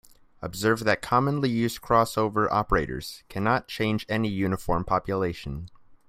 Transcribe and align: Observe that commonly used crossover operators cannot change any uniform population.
Observe 0.41 0.79
that 0.79 1.03
commonly 1.03 1.47
used 1.47 1.79
crossover 1.79 2.47
operators 2.49 3.21
cannot 3.29 3.67
change 3.67 4.07
any 4.09 4.29
uniform 4.29 4.83
population. 4.83 5.69